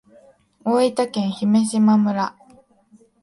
[0.65, 2.35] 大分県姫島村